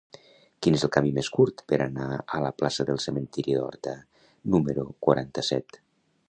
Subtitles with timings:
[0.65, 2.07] Quin és el camí més curt per anar
[2.37, 3.95] a la plaça del Cementiri d'Horta
[4.57, 5.81] número quaranta-set?